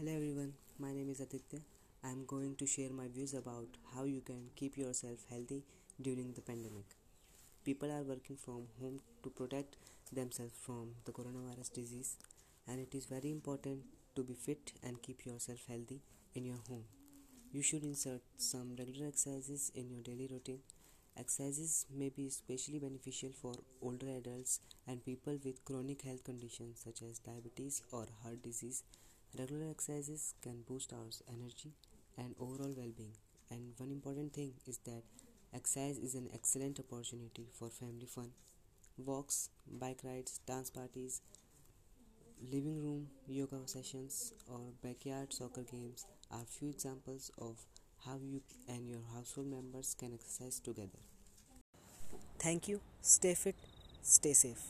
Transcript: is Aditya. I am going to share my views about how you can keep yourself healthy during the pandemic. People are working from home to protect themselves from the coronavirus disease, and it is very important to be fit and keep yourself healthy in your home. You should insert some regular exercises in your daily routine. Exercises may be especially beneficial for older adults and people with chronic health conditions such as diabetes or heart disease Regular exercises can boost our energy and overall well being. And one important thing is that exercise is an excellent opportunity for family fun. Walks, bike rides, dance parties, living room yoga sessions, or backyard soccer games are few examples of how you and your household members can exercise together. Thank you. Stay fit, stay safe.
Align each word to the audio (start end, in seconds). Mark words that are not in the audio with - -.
is 0.00 1.20
Aditya. 1.20 1.58
I 2.04 2.10
am 2.10 2.24
going 2.24 2.54
to 2.56 2.66
share 2.66 2.90
my 2.90 3.08
views 3.08 3.34
about 3.34 3.66
how 3.92 4.04
you 4.04 4.20
can 4.20 4.50
keep 4.54 4.76
yourself 4.76 5.24
healthy 5.28 5.64
during 6.00 6.32
the 6.34 6.40
pandemic. 6.40 6.84
People 7.64 7.90
are 7.90 8.04
working 8.04 8.36
from 8.36 8.68
home 8.80 9.00
to 9.24 9.30
protect 9.30 9.74
themselves 10.12 10.52
from 10.62 10.90
the 11.04 11.10
coronavirus 11.10 11.72
disease, 11.72 12.16
and 12.68 12.78
it 12.78 12.94
is 12.94 13.06
very 13.06 13.32
important 13.32 13.80
to 14.14 14.22
be 14.22 14.34
fit 14.34 14.72
and 14.84 15.02
keep 15.02 15.26
yourself 15.26 15.58
healthy 15.66 16.00
in 16.36 16.44
your 16.44 16.60
home. 16.68 16.84
You 17.52 17.62
should 17.62 17.82
insert 17.82 18.22
some 18.36 18.76
regular 18.78 19.08
exercises 19.08 19.72
in 19.74 19.90
your 19.90 20.02
daily 20.02 20.28
routine. 20.30 20.60
Exercises 21.16 21.86
may 21.92 22.10
be 22.10 22.28
especially 22.28 22.78
beneficial 22.78 23.30
for 23.32 23.54
older 23.82 24.10
adults 24.16 24.60
and 24.86 25.04
people 25.04 25.38
with 25.44 25.64
chronic 25.64 26.02
health 26.02 26.22
conditions 26.22 26.82
such 26.84 27.02
as 27.02 27.18
diabetes 27.18 27.82
or 27.90 28.06
heart 28.22 28.42
disease 28.44 28.84
Regular 29.36 29.70
exercises 29.70 30.34
can 30.42 30.62
boost 30.68 30.92
our 30.92 31.08
energy 31.32 31.72
and 32.16 32.34
overall 32.38 32.72
well 32.76 32.92
being. 32.96 33.16
And 33.50 33.72
one 33.78 33.90
important 33.90 34.32
thing 34.32 34.52
is 34.66 34.78
that 34.84 35.02
exercise 35.54 35.98
is 35.98 36.14
an 36.14 36.28
excellent 36.34 36.78
opportunity 36.78 37.46
for 37.58 37.70
family 37.70 38.06
fun. 38.06 38.30
Walks, 38.98 39.50
bike 39.70 40.00
rides, 40.04 40.40
dance 40.46 40.70
parties, 40.70 41.20
living 42.52 42.82
room 42.82 43.08
yoga 43.28 43.60
sessions, 43.66 44.32
or 44.48 44.60
backyard 44.82 45.32
soccer 45.32 45.62
games 45.62 46.06
are 46.30 46.44
few 46.46 46.68
examples 46.70 47.30
of 47.38 47.56
how 48.04 48.18
you 48.22 48.40
and 48.68 48.88
your 48.88 49.02
household 49.14 49.46
members 49.48 49.94
can 49.98 50.12
exercise 50.14 50.60
together. 50.60 50.98
Thank 52.38 52.68
you. 52.68 52.80
Stay 53.02 53.34
fit, 53.34 53.56
stay 54.02 54.32
safe. 54.32 54.62